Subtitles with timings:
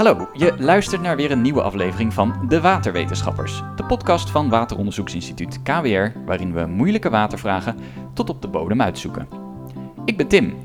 [0.00, 5.62] Hallo, je luistert naar weer een nieuwe aflevering van De Waterwetenschappers, de podcast van Wateronderzoeksinstituut
[5.62, 7.76] KWR, waarin we moeilijke watervragen
[8.14, 9.28] tot op de bodem uitzoeken.
[10.04, 10.56] Ik ben Tim.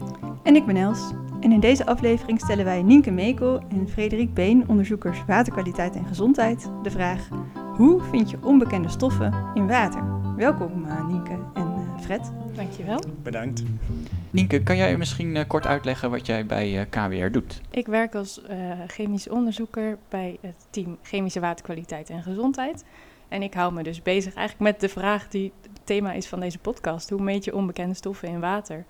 [0.44, 1.12] En ik ben Els.
[1.40, 6.70] En in deze aflevering stellen wij Nienke Mekel en Frederik Been, onderzoekers waterkwaliteit en gezondheid,
[6.83, 7.27] de vraag:
[7.73, 10.04] hoe vind je onbekende stoffen in water?
[10.36, 12.31] Welkom uh, Nienke en uh, Fred.
[12.54, 12.99] Dankjewel.
[13.23, 13.63] Bedankt.
[14.36, 17.61] Nienke, kan jij misschien uh, kort uitleggen wat jij bij KWR doet?
[17.71, 18.41] Ik werk als
[18.88, 22.85] chemisch onderzoeker bij het team Chemische Waterkwaliteit en Gezondheid.
[23.27, 26.40] En ik hou me dus bezig eigenlijk met de vraag die het thema is van
[26.40, 27.09] deze podcast.
[27.09, 28.85] Hoe meet je onbekende stoffen in water?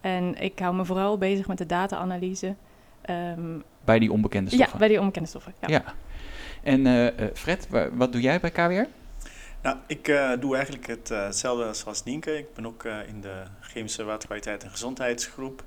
[0.00, 2.54] En ik hou me vooral bezig met de data-analyse.
[3.10, 4.72] Um, bij die onbekende stoffen?
[4.72, 5.68] Ja, bij die onbekende stoffen, ja.
[5.68, 5.84] ja.
[6.62, 8.86] En uh, Fred, wat doe jij bij KWR?
[9.64, 12.38] Nou, ik uh, doe eigenlijk uh, hetzelfde als Nienke.
[12.38, 15.64] Ik ben ook in de chemische waterkwaliteit en gezondheidsgroep.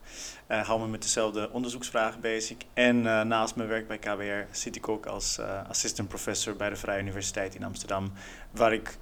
[0.48, 2.58] hou me met dezelfde onderzoeksvragen bezig.
[2.74, 7.02] En naast mijn werk bij KWR zit ik ook als assistant professor bij de Vrije
[7.02, 8.12] Universiteit in Amsterdam.
[8.52, 8.98] Waar ik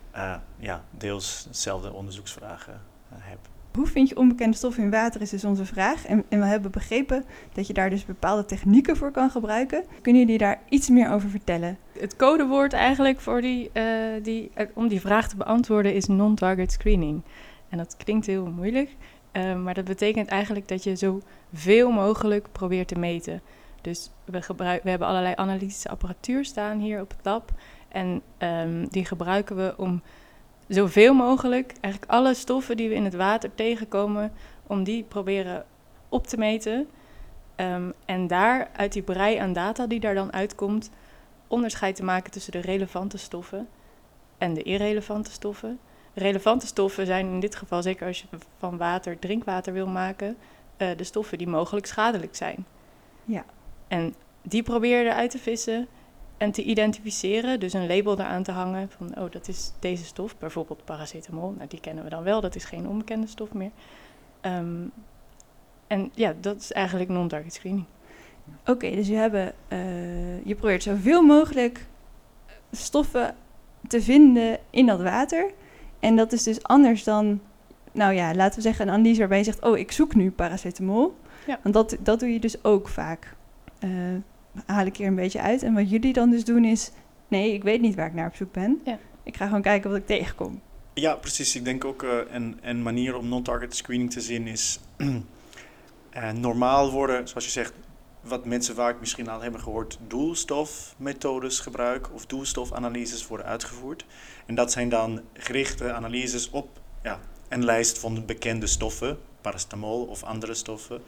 [0.57, 2.81] ja, deels dezelfde onderzoeksvragen
[3.17, 3.54] heb.
[3.75, 6.05] Hoe vind je onbekende stoffen in water is dus onze vraag.
[6.05, 9.83] En, en, we hebben begrepen dat je daar dus bepaalde technieken voor kan gebruiken.
[10.01, 11.77] Kunnen jullie daar iets meer over vertellen?
[11.99, 13.83] Het codewoord eigenlijk voor die, uh,
[14.21, 17.21] die, uh, om die vraag te beantwoorden is non-target screening.
[17.69, 18.95] En dat klinkt heel moeilijk,
[19.31, 23.41] uh, maar dat betekent eigenlijk dat je zoveel mogelijk probeert te meten.
[23.81, 24.41] Dus we,
[24.83, 27.51] we hebben allerlei analytische apparatuur staan hier op het lab.
[27.87, 30.01] En um, die gebruiken we om
[30.67, 34.31] zoveel mogelijk, eigenlijk alle stoffen die we in het water tegenkomen,
[34.67, 35.65] om die proberen
[36.09, 36.87] op te meten.
[37.55, 40.89] Um, en daar uit die brei aan data die daar dan uitkomt,
[41.47, 43.67] onderscheid te maken tussen de relevante stoffen
[44.37, 45.79] en de irrelevante stoffen.
[46.13, 50.37] Relevante stoffen zijn in dit geval, zeker als je van water drinkwater wil maken,
[50.77, 52.65] uh, de stoffen die mogelijk schadelijk zijn.
[53.23, 53.45] Ja.
[53.87, 55.87] En die probeer je eruit te vissen
[56.37, 60.37] en te identificeren, dus een label eraan te hangen van, oh, dat is deze stof,
[60.37, 61.53] bijvoorbeeld paracetamol.
[61.57, 63.71] Nou, die kennen we dan wel, dat is geen onbekende stof meer.
[64.41, 64.91] Um,
[65.87, 67.85] en ja, dat is eigenlijk non-target screening.
[68.61, 71.85] Oké, okay, dus je, hebben, uh, je probeert zoveel mogelijk
[72.71, 73.35] stoffen
[73.87, 75.51] te vinden in dat water.
[75.99, 77.41] En dat is dus anders dan,
[77.91, 81.15] nou ja, laten we zeggen een analyse waarbij je zegt, oh, ik zoek nu paracetamol.
[81.47, 81.59] Ja.
[81.63, 83.35] Want dat, dat doe je dus ook vaak.
[83.79, 83.89] Uh,
[84.65, 85.63] haal ik hier een beetje uit.
[85.63, 86.91] En wat jullie dan dus doen is,
[87.27, 88.81] nee, ik weet niet waar ik naar op zoek ben.
[88.85, 88.99] Ja.
[89.23, 90.61] Ik ga gewoon kijken wat ik tegenkom.
[90.93, 91.55] Ja, precies.
[91.55, 96.91] Ik denk ook uh, een, een manier om non-target screening te zien is uh, normaal
[96.91, 97.73] worden, zoals je zegt,
[98.21, 104.05] wat mensen vaak misschien al hebben gehoord, doelstofmethodes gebruiken of doelstofanalyses worden uitgevoerd.
[104.45, 110.23] En dat zijn dan gerichte analyses op ja, een lijst van bekende stoffen, paracetamol of
[110.23, 111.01] andere stoffen.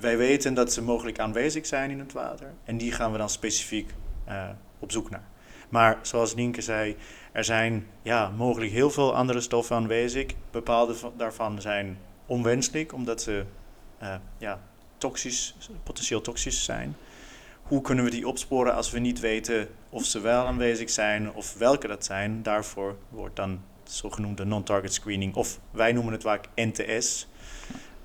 [0.00, 3.30] Wij weten dat ze mogelijk aanwezig zijn in het water en die gaan we dan
[3.30, 3.94] specifiek
[4.28, 5.28] uh, op zoek naar.
[5.68, 6.96] Maar zoals Nienke zei,
[7.32, 10.26] er zijn ja, mogelijk heel veel andere stoffen aanwezig.
[10.50, 13.44] Bepaalde daarvan zijn onwenselijk omdat ze
[14.02, 14.60] uh, ja,
[14.98, 16.96] toxisch, potentieel toxisch zijn.
[17.62, 21.54] Hoe kunnen we die opsporen als we niet weten of ze wel aanwezig zijn of
[21.54, 22.42] welke dat zijn?
[22.42, 27.28] Daarvoor wordt dan zogenoemde non-target screening, of wij noemen het vaak NTS,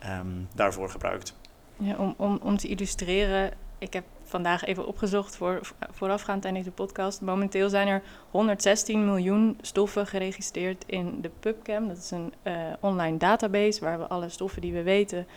[0.06, 1.36] um, daarvoor gebruikt.
[1.78, 5.60] Ja, om, om, om te illustreren, ik heb vandaag even opgezocht voor,
[5.92, 7.22] voorafgaand aan deze podcast.
[7.22, 11.88] Momenteel zijn er 116 miljoen stoffen geregistreerd in de PubChem.
[11.88, 15.28] Dat is een uh, online database waar we alle stoffen die we weten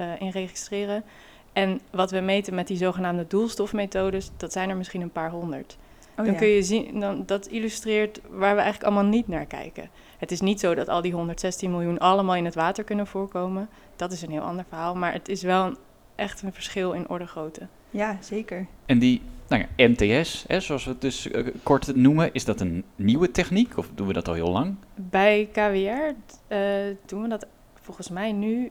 [0.00, 1.04] uh, in registreren.
[1.52, 5.76] En wat we meten met die zogenaamde doelstofmethodes, dat zijn er misschien een paar honderd.
[6.10, 6.38] Oh, dan ja.
[6.38, 9.90] kun je zien, dan, dat illustreert waar we eigenlijk allemaal niet naar kijken.
[10.18, 13.68] Het is niet zo dat al die 116 miljoen allemaal in het water kunnen voorkomen.
[13.96, 14.94] Dat is een heel ander verhaal.
[14.94, 15.76] Maar het is wel een,
[16.16, 17.66] echt een verschil in orde grootte.
[17.90, 18.66] Ja, zeker.
[18.86, 22.60] En die nou ja, MTS, hè, zoals we het dus uh, kort noemen, is dat
[22.60, 24.74] een nieuwe techniek of doen we dat al heel lang?
[24.94, 26.14] Bij KWR
[26.54, 28.70] uh, doen we dat volgens mij nu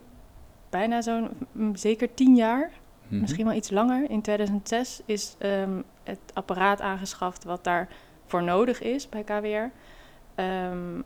[0.70, 1.30] bijna zo'n
[1.74, 2.72] zeker tien jaar.
[3.04, 3.20] Mm-hmm.
[3.20, 4.10] Misschien wel iets langer.
[4.10, 9.72] In 2006 is um, het apparaat aangeschaft wat daarvoor nodig is bij KWR.
[10.42, 11.04] Um,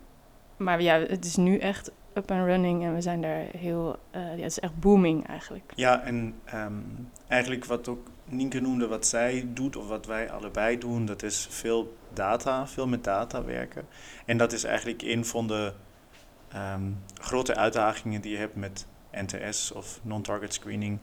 [0.57, 4.21] maar ja, het is nu echt up and running en we zijn daar heel, uh,
[4.21, 5.71] ja, het is echt booming eigenlijk.
[5.75, 10.77] Ja, en um, eigenlijk wat ook Nienke noemde, wat zij doet of wat wij allebei
[10.77, 13.85] doen, dat is veel data, veel met data werken.
[14.25, 15.73] En dat is eigenlijk een van de
[16.55, 20.99] um, grote uitdagingen die je hebt met NTS of non-target screening,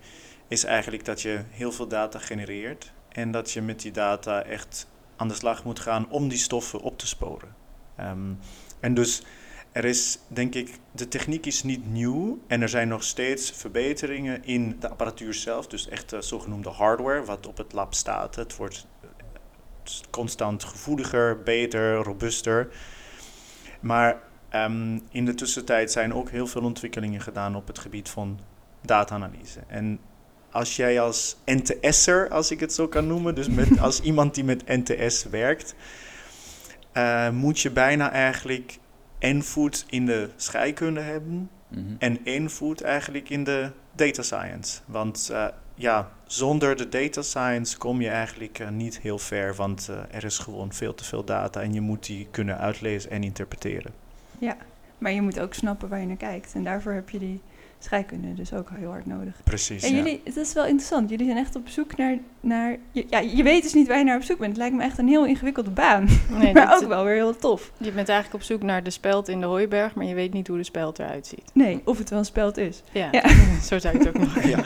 [0.49, 4.89] is eigenlijk dat je heel veel data genereert en dat je met die data echt
[5.17, 7.55] aan de slag moet gaan om die stoffen op te sporen.
[8.01, 8.39] Um,
[8.81, 9.23] en dus
[9.77, 14.45] er is, denk ik, de techniek is niet nieuw en er zijn nog steeds verbeteringen
[14.45, 15.67] in de apparatuur zelf.
[15.67, 18.35] Dus echt de zogenoemde hardware, wat op het lab staat.
[18.35, 19.09] Het wordt eh,
[20.11, 22.69] constant gevoeliger, beter, robuuster.
[23.81, 28.41] Maar ehm, in de tussentijd zijn ook heel veel ontwikkelingen gedaan op het gebied van
[28.83, 29.61] data-analyse.
[29.67, 30.01] En
[30.51, 34.45] als jij als NTS'er, als ik het zo kan noemen, dus met, als iemand die
[34.45, 35.75] met NTS werkt,
[36.95, 38.79] uh, moet je bijna eigenlijk
[39.19, 41.95] één voet in de scheikunde hebben Mhm.
[41.99, 44.81] en één voet eigenlijk in de data science.
[44.85, 49.91] Want uh, ja, zonder de data science kom je eigenlijk uh, niet heel ver, want
[50.11, 53.93] er is gewoon veel te veel data en je moet die kunnen uitlezen en interpreteren.
[54.39, 54.57] Ja,
[54.99, 56.53] maar je moet ook snappen waar je naar kijkt.
[56.55, 57.41] En daarvoor heb je die
[57.79, 59.35] scheikunde dus ook heel hard nodig.
[59.45, 59.83] Precies.
[59.83, 59.97] En ja.
[59.97, 61.11] jullie, het is wel interessant.
[61.11, 64.05] Jullie zijn echt op zoek naar, naar je, ja, je weet dus niet waar je
[64.05, 64.51] naar op zoek bent.
[64.51, 67.73] Het lijkt me echt een heel ingewikkelde baan, Nee, maar ook wel weer heel tof.
[67.79, 70.49] Je bent eigenlijk op zoek naar de speld in de hooiberg, maar je weet niet
[70.49, 71.51] hoe de speld eruit ziet.
[71.53, 72.83] Nee, of het wel een speld is.
[72.93, 73.29] Ja, Ja.
[73.69, 74.65] zo zou ik het ook nog Ja.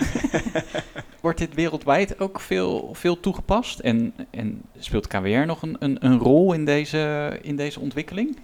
[1.21, 3.79] Wordt dit wereldwijd ook veel, veel toegepast?
[3.79, 8.37] En, en speelt KWR nog een, een, een rol in deze, in deze ontwikkeling?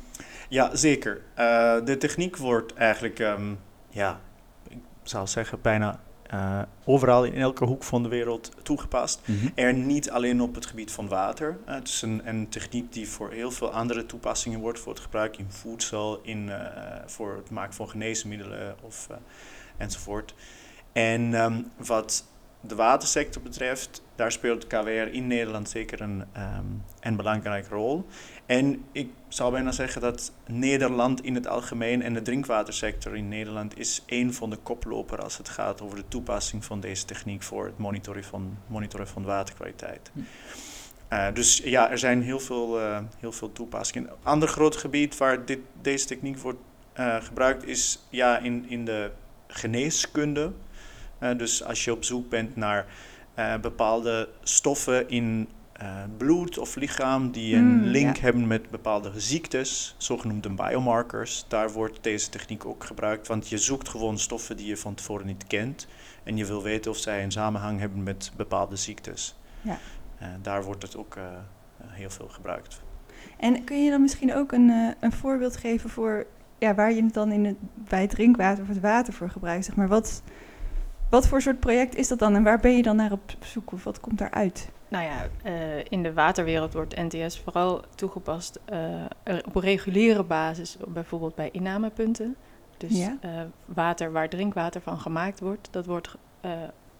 [0.48, 1.20] Ja, zeker.
[1.34, 3.52] Eh, de techniek wordt eigenlijk, ehm,
[3.88, 4.20] ja,
[5.08, 6.00] zou zeggen, bijna
[6.30, 9.20] eh, overal in elke hoek van de wereld toegepast.
[9.54, 11.58] Er niet alleen op het gebied van water.
[11.64, 15.02] Eh, het is een, een techniek die voor heel veel andere toepassingen wordt, voor het
[15.02, 19.08] gebruik in voedsel, in, eh, voor het maken van geneesmiddelen of,
[19.76, 20.34] enzovoort.
[20.92, 22.24] En ehm, wat
[22.66, 26.64] de watersector betreft, daar speelt KWR in Nederland zeker een, ehm,
[27.00, 28.06] een belangrijke rol.
[28.46, 33.78] En ik zou bijna zeggen dat Nederland in het algemeen en de drinkwatersector in Nederland
[33.78, 37.64] is een van de koploper als het gaat over de toepassing van deze techniek voor
[37.64, 40.10] het monitoren van, monitoren van waterkwaliteit.
[40.12, 40.20] Hm.
[41.08, 44.08] Eh, dus ja, er zijn heel veel, eh, heel veel toepassingen.
[44.08, 46.58] Een ander groot gebied waar dit, deze techniek wordt
[46.92, 49.10] eh, gebruikt is ja, in, in de
[49.46, 50.52] geneeskunde.
[51.18, 52.86] Eh, dus als je op zoek bent naar
[53.34, 58.22] eh, bepaalde stoffen in eh, bloed of lichaam die een Mm, link ja.
[58.22, 63.26] hebben met bepaalde ziektes, zogenoemde biomarkers, daar wordt deze techniek ook gebruikt.
[63.26, 65.86] Want je zoekt gewoon stoffen die je van tevoren niet kent
[66.22, 69.36] en je wil weten of zij een samenhang hebben met bepaalde ziektes.
[69.60, 69.78] Ja.
[70.42, 71.18] Daar wordt het ook
[71.86, 72.80] heel veel gebruikt.
[73.38, 76.26] En kun je dan misschien ook een, een voorbeeld geven voor
[76.58, 79.64] ja, waar je het dan in het, bij het drinkwater of het water voor gebruikt?
[79.64, 80.22] Zeg maar, wat,
[81.10, 83.72] wat voor soort project is dat dan en waar ben je dan naar op zoek
[83.72, 84.68] of wat komt daaruit?
[84.88, 89.04] Nou ja, eh, in de waterwereld wordt NTS vooral toegepast eh,
[89.46, 92.36] op reguliere basis, bijvoorbeeld bij innamepunten.
[92.76, 93.16] Dus Ja.
[93.20, 93.30] eh,
[93.64, 96.16] water waar drinkwater van gemaakt wordt, dat wordt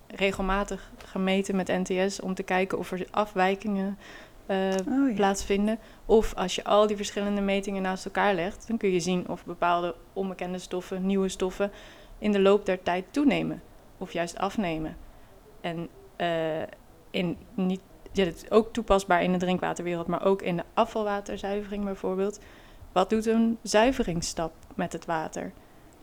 [0.07, 3.99] regelmatig gemeten met NTS om te kijken of er afwijkingen
[4.49, 5.13] Oh ja.
[5.15, 5.79] plaatsvinden.
[6.05, 9.45] Of als je al die verschillende metingen naast elkaar legt, dan kun je zien of
[9.45, 11.71] bepaalde onbekende stoffen, nieuwe stoffen,
[12.19, 13.63] in de loop der tijd toenemen
[13.99, 14.97] of juist afnemen.
[15.61, 16.63] En eh,
[17.11, 17.81] in niet,
[18.13, 22.41] het is ook toepasbaar in de drinkwaterwereld, maar ook in de afvalwaterzuivering bijvoorbeeld.
[22.93, 25.53] Wat doet een zuiveringsstap met het water?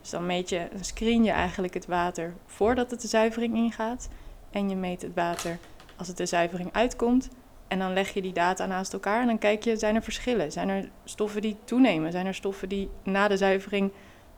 [0.01, 4.09] Dus dan meet je, dan screen je eigenlijk het water voordat het de zuivering ingaat.
[4.51, 5.57] En je meet het water
[5.97, 7.29] als het de zuivering uitkomt.
[7.67, 10.51] En dan leg je die data naast elkaar en dan kijk je, zijn er verschillen?
[10.51, 12.11] Zijn er stoffen die toenemen?
[12.11, 13.91] Zijn er stoffen die na de zuivering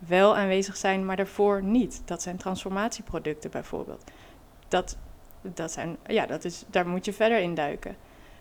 [0.07, 2.01] wel aanwezig zijn, maar daarvoor niet?
[2.05, 4.03] Dat zijn transformatieproducten bijvoorbeeld.
[4.67, 4.97] Dat,
[5.41, 7.95] dat zijn, ja, dat is, daar moet je verder in duiken.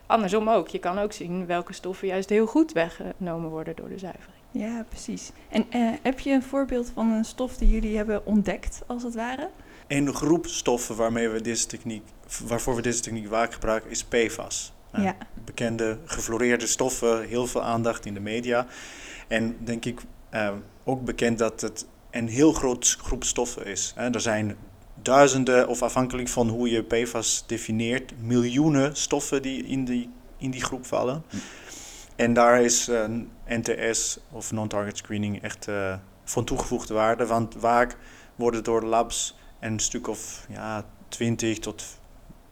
[0.06, 0.68] Andersom ook.
[0.68, 4.38] Je kan ook zien welke stoffen juist heel goed weggenomen worden door de zuivering.
[4.50, 5.30] Ja, precies.
[5.48, 9.14] En eh, heb je een voorbeeld van een stof die jullie hebben ontdekt, als het
[9.14, 9.50] ware?
[9.86, 12.02] Een groep stoffen waarmee we deze techniek,
[12.46, 14.72] waarvoor we deze techniek vaak gebruiken is PFAS.
[14.90, 15.16] Eh, ja.
[15.44, 18.66] bekende gefluoreerde stoffen, heel veel aandacht in de media.
[19.28, 20.50] En denk ik eh,
[20.84, 23.92] ook bekend dat het een heel groot groep stoffen is.
[23.96, 24.10] Hè.
[24.10, 24.56] Er zijn
[25.02, 30.64] duizenden, of afhankelijk van hoe je PFAS definieert, miljoenen stoffen die in die, in die
[30.64, 31.22] groep vallen.
[31.28, 31.36] Hm.
[32.16, 33.04] En daar is eh,
[33.46, 37.26] NTS of non-target screening echt eh, van toegevoegde waarde.
[37.26, 37.96] Want vaak
[38.34, 41.84] worden door labs een stuk of ja, 20 tot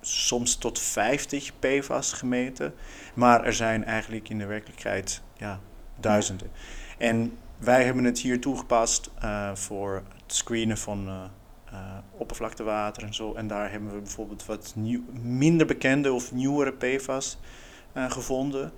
[0.01, 2.75] soms tot 50 PFAS gemeten.
[3.15, 5.61] Maar er zijn eigenlijk in de werkelijkheid ja,
[6.01, 6.51] duizenden.
[6.99, 11.25] En wij hebben het hier toegepast eh, voor het screenen van eh,
[11.64, 11.78] eh,
[12.16, 13.35] oppervlaktewater en zo.
[13.35, 17.38] En daar hebben we bijvoorbeeld wat nieuw, minder bekende of nieuwere PFAS
[17.95, 18.73] gevonden.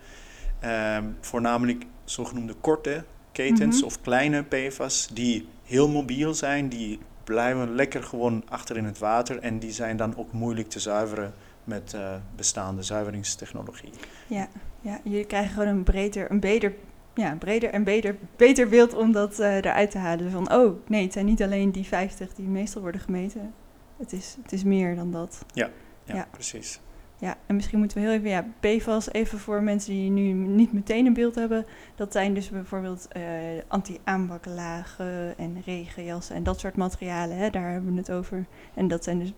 [0.61, 3.85] Ehm, voornamelijk zogenoemde korte ketens Mhm.
[3.85, 9.39] of kleine PFAS die heel mobiel zijn, die blijven lekker gewoon achter in het water
[9.39, 11.97] en die zijn dan ook moeilijk te zuiveren met
[12.37, 13.91] bestaande zuiveringstechnologie.
[14.27, 14.49] Ja,
[14.81, 16.75] ja, jullie krijgen gewoon een, breder, een beter
[17.15, 20.31] ja, breder en beter, beter beeld om dat eh, eruit te halen.
[20.31, 23.55] Van, oh nee, het zijn niet alleen die 50 die meestal worden gemeten.
[23.97, 25.45] Het is, het is meer dan dat.
[25.53, 25.71] Ja,
[26.05, 26.27] Ja.
[26.31, 26.81] precies.
[27.19, 30.73] Ja, en misschien moeten we heel even, ja, PFAS even voor mensen die nu niet
[30.73, 31.67] meteen een beeld hebben.
[31.95, 33.23] Dat zijn dus bijvoorbeeld eh,
[33.69, 37.37] anti-aanbaklagen en regenjassen en dat soort materialen.
[37.37, 38.47] Hè, daar hebben we het over.
[38.75, 39.33] En dat zijn dus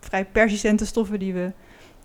[0.00, 1.52] vrij persistente stoffen die we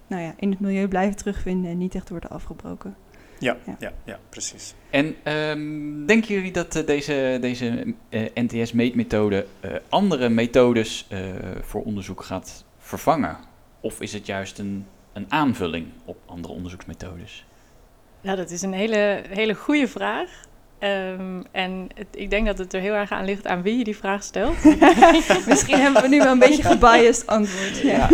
[0.08, 2.96] nou ja, in het milieu blijven terugvinden en niet echt worden afgebroken.
[3.40, 3.76] Ja, Ja.
[3.80, 3.92] ja.
[4.06, 4.74] ja, precies.
[4.90, 11.20] En ehm, denken jullie dat eh, deze, deze eh, NTS-meetmethode eh, andere methodes eh,
[11.62, 13.38] voor onderzoek gaat vervangen?
[13.82, 17.46] Of is het juist een, een aanvulling op andere onderzoeksmethodes?
[18.22, 20.30] Nou, dat is een hele, hele goede vraag.
[20.80, 23.84] Ehm, en het- ik denk dat het er heel erg aan ligt aan wie je
[23.84, 24.64] die vraag stelt.
[25.48, 27.78] Misschien hebben we nu wel een beetje gebiased antwoord.
[27.82, 28.10] Ja.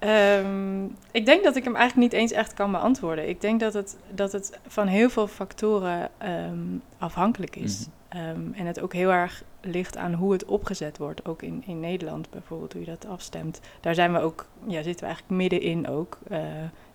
[0.00, 3.28] Ehm, ik denk dat ik hem eigenlijk niet eens echt kan beantwoorden.
[3.28, 7.86] Ik denk dat het, dat het van heel veel factoren ehm, afhankelijk is.
[7.86, 8.18] Mhm.
[8.18, 11.24] Ehm, en het ook heel erg ligt aan hoe het opgezet wordt.
[11.28, 13.60] Ook in, in Nederland bijvoorbeeld, hoe je dat afstemt.
[13.80, 16.40] Daar zijn we ook, ja, zitten we eigenlijk middenin ook, eh,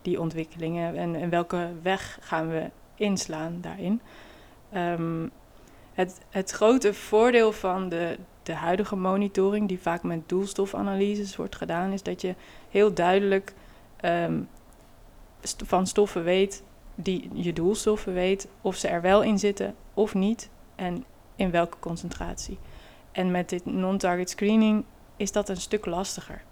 [0.01, 0.95] die ontwikkelingen.
[0.95, 4.01] En, en welke weg gaan we inslaan daarin?
[5.93, 11.91] Het, het grote voordeel van de, de huidige monitoring, die vaak met doelstofanalyses wordt gedaan,
[11.91, 12.35] is dat je
[12.69, 13.53] heel duidelijk
[13.97, 14.39] ehm,
[15.41, 16.63] van stoffen weet,
[16.95, 21.79] die je doelstoffen weet, of ze er wel in zitten of niet en in welke
[21.79, 22.57] concentratie.
[23.11, 24.83] En met dit non-target screening
[25.15, 26.43] is dat een stuk lastiger.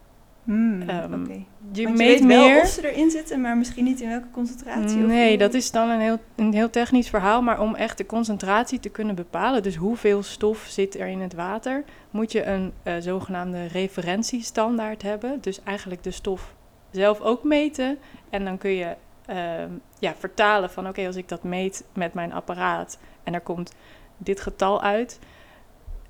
[0.44, 1.26] Hmm, Ehm.
[1.72, 2.62] Je meet weet wel meer.
[2.62, 4.98] of ze erin zitten, maar misschien niet in welke concentratie.
[4.98, 7.42] of Nee, dat is dan een heel, een heel technisch verhaal.
[7.42, 11.34] Maar om echt de concentratie te kunnen bepalen, dus hoeveel stof zit er in het
[11.34, 15.38] water, moet je een eh, zogenaamde referentiestandaard hebben.
[15.42, 16.54] Dus eigenlijk de stof
[16.92, 17.98] zelf ook meten.
[18.30, 18.96] En dan kun je
[19.26, 19.70] ehm,
[20.00, 23.74] ja, vertalen van oké, als ik dat meet met mijn apparaat en er komt
[24.18, 25.20] dit getal uit.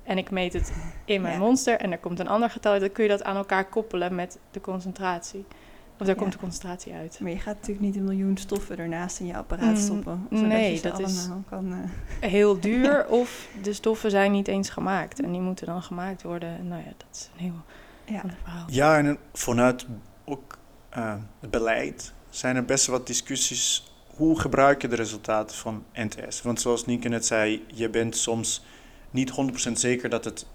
[0.04, 0.72] En ik meet het
[1.04, 1.40] in mijn Ja.
[1.40, 2.80] monster en er komt een ander getal uit.
[2.80, 5.44] Dan kun je dat aan elkaar koppelen met de concentratie.
[5.92, 6.14] Of daar Ja.
[6.22, 7.18] komt de concentratie uit.
[7.20, 10.26] Maar je gaat natuurlijk niet een miljoen stoffen ernaast in je apparaat Mm, stoppen.
[10.30, 11.72] Zodat nee, je ze dat is- allemaal kan...
[12.20, 16.22] eh, heel duur of de stoffen zijn niet eens gemaakt en die moeten dan gemaakt
[16.22, 16.66] worden.
[16.68, 17.60] Nou ja, dat is een heel
[18.14, 18.20] ja.
[18.20, 18.64] ander verhaal.
[18.68, 19.86] Ja, en vanuit
[20.24, 20.58] ook
[20.88, 23.92] eh, het beleid zijn er best wat discussies.
[24.16, 26.42] Hoe gebruik je de resultaten van NTS?
[26.42, 28.64] Want zoals Nienke net zei, je bent soms
[29.14, 29.32] niet
[29.68, 30.46] 100% zeker dat het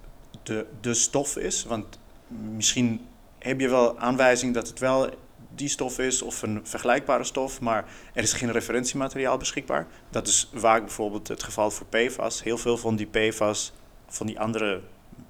[0.43, 1.63] de, de stof is.
[1.63, 3.07] Want misschien
[3.39, 5.09] heb je wel aanwijzing dat het wel
[5.55, 9.87] die stof is of een vergelijkbare stof, maar er is geen referentiemateriaal beschikbaar.
[10.09, 12.43] Dat is vaak bijvoorbeeld het geval voor PFAS.
[12.43, 13.73] Heel veel van die PFAS,
[14.07, 14.81] van die andere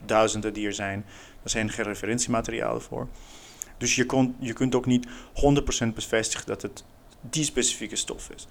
[0.05, 1.05] duizenden die er zijn,
[1.41, 3.07] daar zijn geen referentiematerialen voor.
[3.77, 6.83] Dus je, kon, je kunt ook niet 100% bevestigen dat het
[7.21, 8.47] die specifieke stof is.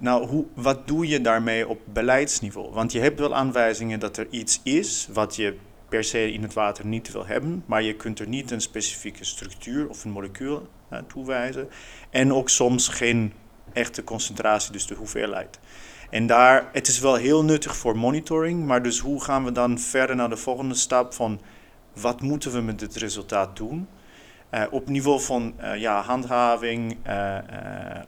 [0.00, 2.72] Nou, hoe, wat doe je daarmee op beleidsniveau?
[2.72, 5.56] Want je hebt wel aanwijzingen dat er iets is wat je
[5.88, 9.24] per se in het water niet wil hebben, maar je kunt er niet een specifieke
[9.24, 11.68] structuur of een molecuul uh, toewijzen.
[12.10, 13.32] En ook soms geen
[13.72, 15.58] echte concentratie, dus de hoeveelheid.
[16.10, 19.78] En daar, het is wel heel nuttig voor monitoring, maar dus hoe gaan we dan
[19.78, 21.40] verder naar de volgende stap van
[21.94, 23.88] wat moeten we met dit resultaat doen?
[24.54, 27.38] Uh, op niveau van uh, ja, handhaving uh,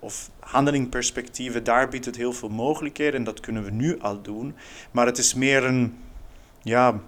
[0.01, 4.55] of handelingperspectieven, daar biedt het heel veel mogelijkheden en dat kunnen we nu al doen.
[4.91, 5.99] Maar het is meer een,
[6.63, 7.01] ja,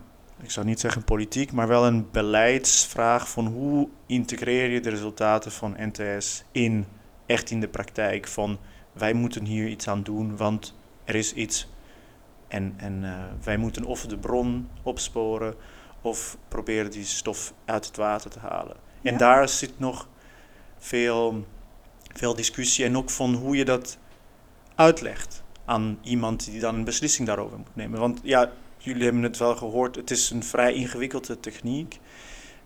[0.42, 5.52] ik zou niet zeggen politiek, maar wel een beleidsvraag van hoe integreer je de resultaten
[5.52, 6.86] van NTS in,
[7.26, 8.58] echt in de praktijk van
[8.92, 11.68] wij moeten hier iets aan doen, want er is iets
[12.48, 13.04] en, en
[13.44, 15.54] wij moeten of de bron opsporen
[16.02, 18.76] of proberen die stof uit het water te halen.
[19.02, 19.18] En Ja.
[19.18, 20.08] daar zit nog
[20.78, 21.46] veel,
[22.14, 23.98] veel discussie en ook van hoe je dat
[24.74, 28.00] uitlegt aan iemand die dan een beslissing daarover moet nemen.
[28.00, 32.00] Want ja, jullie hebben het wel gehoord, het is een vrij ingewikkelde techniek.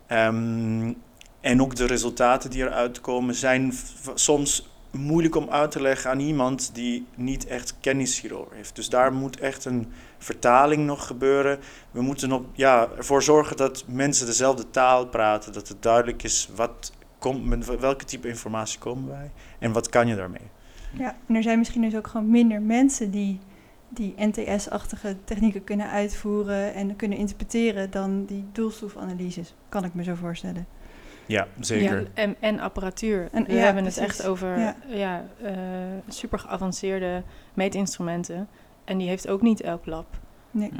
[0.07, 0.93] Ehm,
[1.41, 3.73] en ook de resultaten die eruit komen zijn
[4.15, 8.77] soms moeilijk om uit te leggen aan iemand die niet echt kennis hierover heeft.
[8.77, 11.59] Dus daar moet echt een vertaling nog gebeuren.
[11.91, 16.49] We moeten op, ja, ervoor zorgen dat mensen dezelfde taal praten, dat het duidelijk is
[16.55, 20.51] wat komt, met welke type informatie komen wij en wat kan je daarmee.
[20.93, 23.39] Ja, en er zijn misschien dus ook gewoon minder mensen die
[23.89, 30.15] die NTS-achtige technieken kunnen uitvoeren en kunnen interpreteren dan die doelstofanalyses, kan ik me zo
[30.15, 30.67] voorstellen.
[31.27, 32.01] Ja, zeker.
[32.01, 33.29] Ja, en, en apparatuur.
[33.33, 34.77] En- We ja, hebben het echt over Ja.
[34.87, 35.25] ja.
[35.43, 35.55] eh,
[36.09, 37.23] super geavanceerde
[37.55, 38.49] meetinstrumenten.
[38.85, 40.07] En die heeft ook niet elk lab.
[40.51, 40.71] Nee.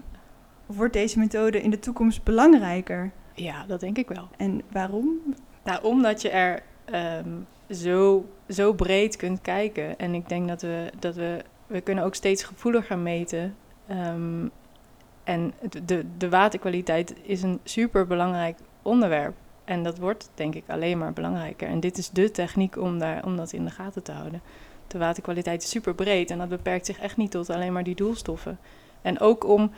[0.67, 3.11] Wordt deze methode in de toekomst belangrijker?
[3.35, 4.29] Ja, dat denk ik wel.
[4.37, 5.19] En waarom?
[5.65, 7.29] Nou, omdat je er ehm,
[7.71, 9.99] zo, zo breed kunt kijken.
[9.99, 13.57] En ik denk dat we, dat we we kunnen ook steeds gevoeliger meten.
[13.87, 14.47] Ehm,
[15.25, 19.35] en de, de, de waterkwaliteit is een super belangrijk onderwerp.
[19.67, 21.69] En dat wordt denk ik alleen maar belangrijker.
[21.69, 24.41] En dit is de techniek om, daar, om dat in de gaten te houden.
[24.87, 27.95] De waterkwaliteit is super breed en dat beperkt zich echt niet tot alleen maar die
[27.95, 28.59] doelstoffen.
[29.03, 29.71] En ook om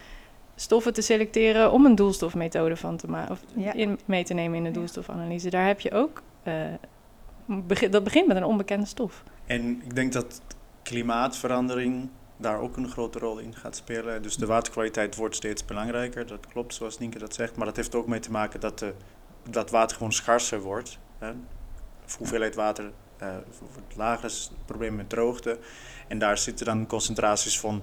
[0.54, 3.72] stoffen te selecteren om een doelstofmethode van te maken of Ja.
[3.72, 5.50] in, mee te nemen in de doelstofanalyse.
[5.50, 6.22] Daar heb je ook.
[6.42, 6.54] eh,
[7.46, 9.22] begi- dat begint met een onbekende stof.
[9.46, 10.40] En ik denk dat
[10.82, 14.22] klimaatverandering daar ook een grote rol in gaat spelen.
[14.22, 17.56] Dus de waterkwaliteit wordt steeds belangrijker, dat klopt zoals Nienke dat zegt.
[17.56, 18.94] Maar dat heeft ook mee te maken dat, de,
[19.50, 20.98] dat water gewoon schaarser wordt.
[21.18, 21.32] Hè.
[22.06, 22.90] De hoeveelheid water
[23.72, 25.58] wordt lager, is het probleem met droogte.
[26.08, 27.82] En daar zitten dan concentraties van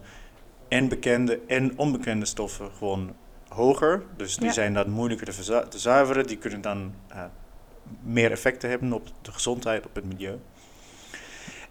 [0.67, 3.15] en bekende en onbekende stoffen gewoon
[3.47, 4.03] hoger.
[4.17, 4.53] Dus die Ja.
[4.53, 5.35] zijn dan moeilijker
[5.69, 6.27] te zuiveren.
[6.27, 7.23] Die kunnen dan eh,
[8.01, 10.39] meer effecten hebben op de gezondheid, op het milieu.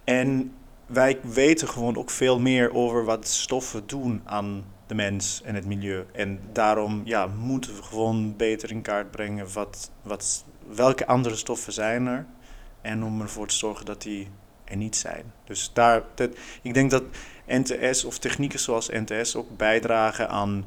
[0.05, 0.55] En
[0.87, 5.67] wij weten gewoon ook veel meer over wat stoffen doen aan de mens en het
[5.67, 6.05] milieu.
[6.13, 11.73] En daarom ja, moeten we gewoon beter in kaart brengen wat, wat, welke andere stoffen
[11.73, 12.27] zijn er.
[12.81, 14.29] En om ervoor te zorgen dat die
[14.65, 15.33] er niet zijn.
[15.45, 16.31] Dus daar, dat,
[16.63, 17.03] ik denk dat
[17.47, 20.65] NTS of technieken zoals NTS ook bijdragen aan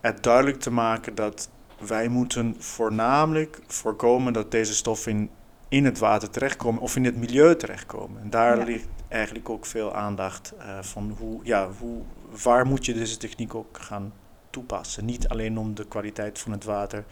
[0.00, 5.30] het duidelijk te maken dat wij moeten voornamelijk voorkomen dat deze stoffen in,
[5.68, 8.22] in het water terechtkomen of in het milieu terechtkomen.
[8.22, 8.64] En daar Ja.
[8.64, 12.02] ligt eigenlijk ook veel aandacht eh, van hoe, ja, hoe,
[12.42, 14.12] waar moet je deze techniek ook gaan
[14.50, 15.04] toepassen.
[15.04, 17.04] Niet alleen om de kwaliteit van het water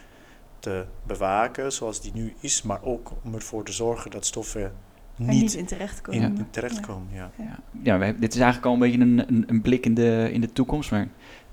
[0.58, 4.72] te bewaken zoals die nu is, maar ook om ervoor te zorgen dat stoffen
[5.16, 6.22] niet, niet in terechtkomen.
[6.22, 7.08] in, in terechtkomen.
[7.12, 7.30] Ja.
[7.38, 10.40] Ja, ja dit is eigenlijk al een beetje een, een, een blik in de, in
[10.40, 10.90] de toekomst.
[10.90, 11.08] Maar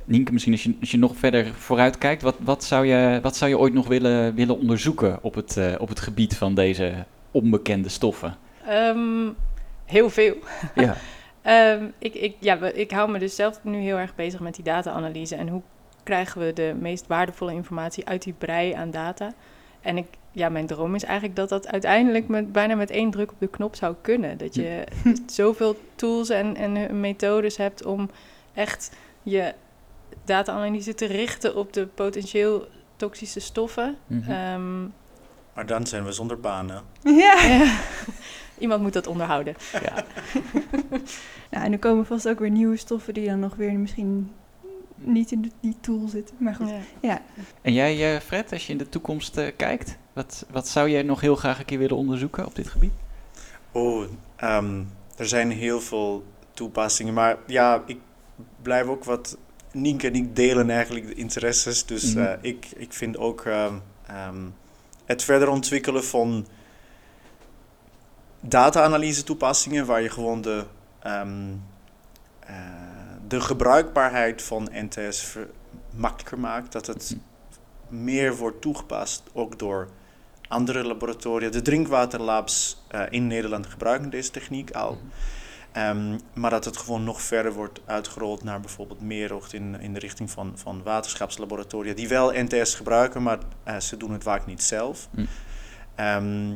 [0.08, 3.36] Nienke, misschien als je, als je nog verder vooruit kijkt, wat, wat, zou, je, wat
[3.36, 7.06] zou je ooit nog willen, willen onderzoeken op het, eh, op het gebied van deze
[7.32, 8.36] onbekende stoffen?
[8.66, 9.30] Ehm,
[9.86, 10.36] heel veel.
[10.76, 10.96] Ja.
[11.48, 14.64] Ehm, ik, ik, ja, ik hou me dus zelf nu heel erg bezig met die
[14.64, 15.36] data-analyse.
[15.36, 15.62] En hoe
[16.04, 19.34] krijgen we de meest waardevolle informatie uit die brei aan data?
[19.82, 23.32] En ik, ja, mijn droom is eigenlijk dat dat uiteindelijk met, bijna met één druk
[23.32, 24.38] op de knop zou kunnen.
[24.38, 24.84] Dat je
[25.26, 28.10] zoveel tools en, en methodes hebt om
[28.54, 28.92] echt
[29.24, 29.54] je
[30.26, 33.98] data-analyse te richten op de potentieel toxische stoffen.
[34.08, 34.32] Mhm.
[34.32, 34.82] Ehm,
[35.54, 36.82] Maar dan zijn we zonder banen.
[37.04, 37.42] Ja.
[37.42, 37.76] ja.
[38.60, 39.56] Iemand moet dat onderhouden.
[39.84, 40.04] ja.
[41.52, 44.32] Nou, en er komen vast ook weer nieuwe stoffen die dan nog weer misschien
[44.96, 46.36] niet in de- die tool zitten.
[46.40, 46.78] Maar goed, Ja.
[47.02, 47.22] ja.
[47.62, 51.04] En jij, eh, Fred, als je in de toekomst eh, kijkt, wat, wat zou jij
[51.04, 52.92] nog heel graag een keer willen onderzoeken op dit gebied?
[53.72, 54.82] Oh, ehm,
[55.18, 57.14] er zijn heel veel toepassingen.
[57.14, 57.98] Maar ja, ik
[58.62, 59.38] blijf ook wat.
[59.72, 61.86] Nienke en ik delen eigenlijk de interesses.
[61.86, 62.26] Dus Mhm.
[62.26, 63.74] eh, ik, ik vind ook ehm,
[64.08, 64.38] ehm,
[65.06, 66.48] het verder ontwikkelen van
[68.50, 70.64] data-analyse toepassingen, waar je gewoon de,
[71.00, 71.54] ehm,
[72.40, 72.56] eh,
[73.28, 75.36] de gebruikbaarheid van NTS
[75.96, 76.72] makkelijker maakt.
[76.72, 77.18] Dat het
[77.88, 79.90] meer wordt toegepast, ook door
[80.48, 81.50] andere laboratoria.
[81.50, 84.98] De drinkwaterlabs eh, in Nederland gebruiken deze techniek al.
[85.72, 90.00] Ehm, maar dat het gewoon nog verder wordt uitgerold naar bijvoorbeeld meer in, in de
[90.00, 91.94] richting van, van waterschapslaboratoria.
[91.94, 95.08] Die wel NTS gebruiken, maar eh, ze doen het vaak niet zelf.
[95.12, 95.26] Hm.
[95.96, 96.56] Ehm,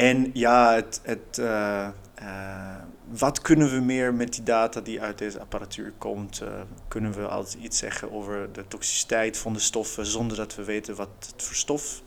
[0.00, 2.76] en ja, het, het, eh, eh,
[3.08, 6.40] wat kunnen we meer met die data die uit deze apparatuur komt?
[6.40, 10.64] Eh, kunnen we altijd iets zeggen over de toxiciteit van de stoffen zonder dat we
[10.64, 12.02] weten wat het voor stof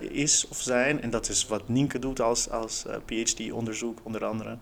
[0.00, 1.02] is of zijn?
[1.02, 4.58] En dat is wat Nienke doet als, als PhD-onderzoek onder andere.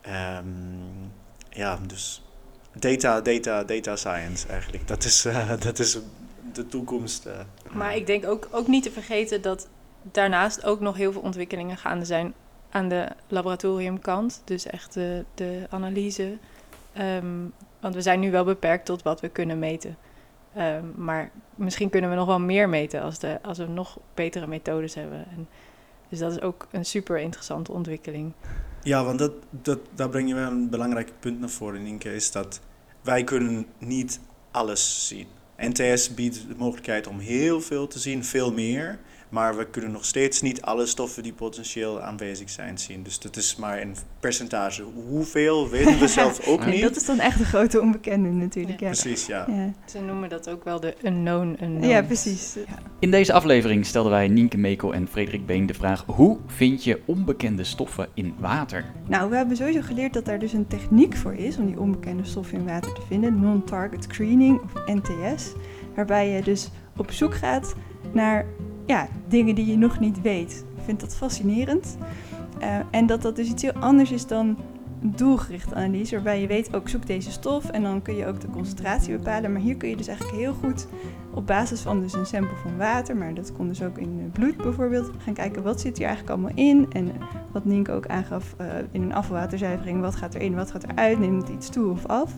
[0.00, 0.44] Ehm,
[1.50, 2.22] ja, dus
[2.72, 4.88] data, data, data science eigenlijk.
[4.88, 5.26] Dat is,
[5.58, 5.98] dat is
[6.52, 7.28] de toekomst.
[7.72, 9.68] Maar ik denk ook, ook niet te vergeten dat
[10.12, 12.34] daarnaast ook nog heel veel ontwikkelingen gaande zijn
[12.70, 14.42] aan de laboratoriumkant.
[14.44, 16.38] Dus echt de, de analyse.
[16.92, 17.44] Ehm,
[17.80, 19.96] want we zijn nu wel beperkt tot wat we kunnen meten.
[20.54, 24.46] Ehm, maar misschien kunnen we nog wel meer meten als, de, als we nog betere
[24.46, 25.26] methodes hebben.
[25.30, 25.48] En,
[26.08, 28.32] dus dat is ook een super interessante ontwikkeling.
[28.82, 32.32] Ja, want dat, dat, daar breng je wel een belangrijk punt naar voren, Nienke, is
[32.32, 32.60] dat
[33.02, 35.26] wij kunnen niet alles zien.
[35.56, 38.98] NTS biedt de mogelijkheid om heel veel te zien, veel meer.
[39.28, 43.02] Maar we kunnen nog steeds niet alle stoffen die potentieel aanwezig zijn zien.
[43.02, 44.82] Dus dat is maar een percentage.
[44.82, 46.82] Hoeveel weten we zelf ook niet.
[46.82, 48.80] dat is dan echt een grote onbekende natuurlijk.
[48.80, 49.44] Ja, Precies, ja.
[49.48, 49.72] ja.
[49.86, 51.86] Ze noemen dat ook wel de unknown unknown.
[51.88, 52.56] ja precies.
[52.98, 57.00] In deze aflevering stelden wij Nienke Mekel en Frederik Been de vraag: hoe vind je
[57.04, 58.84] onbekende stoffen in water?
[59.08, 62.24] Nou, we hebben sowieso geleerd dat daar dus een techniek voor is om die onbekende
[62.24, 63.40] stoffen in water te vinden.
[63.40, 65.52] Non-target screening of NTS.
[65.94, 67.74] Waarbij je dus op zoek gaat
[68.12, 68.46] naar
[68.86, 70.64] ja, dingen die je nog niet weet.
[70.76, 71.96] Ik vind dat fascinerend.
[72.58, 74.56] Eh, en dat dat dus iets heel anders is dan
[75.00, 78.50] doelgerichte analyse, waarbij je weet ook zoek deze stof en dan kun je ook de
[78.50, 79.52] concentratie bepalen.
[79.52, 80.86] Maar hier kun je dus eigenlijk heel goed
[81.34, 84.32] op basis van dus een sample van water, maar dat kon dus ook in eh,
[84.32, 86.86] bloed bijvoorbeeld, gaan kijken wat zit hier eigenlijk allemaal in.
[86.92, 87.12] En
[87.52, 91.48] wat Nienke ook aangaf uh, in een afvalwaterzuivering, wat gaat erin, wat gaat eruit, neemt
[91.48, 92.32] iets toe of af.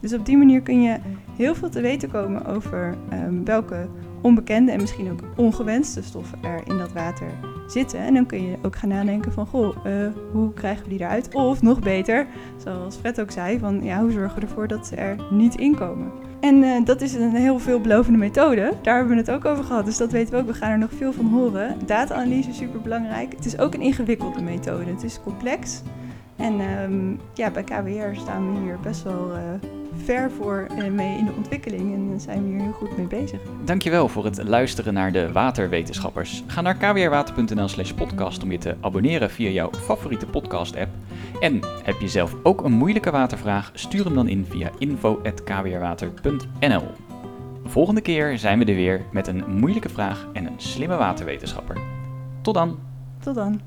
[0.00, 0.98] Dus op die manier kun je
[1.36, 3.88] heel veel te weten komen over um, welke
[4.20, 7.30] onbekende en misschien ook ongewenste stoffen er in dat water
[7.66, 8.00] zitten.
[8.00, 9.92] En dan kun je ook gaan nadenken van, goh, uh,
[10.32, 11.34] hoe krijgen we die eruit?
[11.34, 12.26] Of nog beter,
[12.64, 15.74] zoals Fred ook zei, van ja, hoe zorgen we ervoor dat ze er niet in
[15.74, 16.12] komen?
[16.40, 18.72] En uh, dat is een heel veelbelovende methode.
[18.82, 20.46] Daar hebben we het ook over gehad, dus dat weten we ook.
[20.46, 21.76] We gaan er nog veel van horen.
[21.86, 23.32] Data-analyse is super belangrijk.
[23.32, 24.90] Het is ook een ingewikkelde methode.
[24.90, 25.82] Het is complex.
[26.36, 29.68] En um, ja, bij KWR staan we hier best wel uh,
[30.04, 33.40] ver voor uh, mee in de ontwikkeling en zijn we hier heel goed mee bezig.
[33.64, 36.42] Dankjewel voor het luisteren naar de waterwetenschappers.
[36.46, 40.90] Ga naar kwrwater.nl slash podcast om je te abonneren via jouw favoriete podcast app.
[41.40, 43.70] En heb je zelf ook een moeilijke watervraag?
[43.74, 46.82] Stuur hem dan in via info.kwrwater.nl
[47.64, 51.76] Volgende keer zijn we er weer met een moeilijke vraag en een slimme waterwetenschapper.
[52.42, 52.78] Tot dan!
[53.20, 53.60] Tot dan!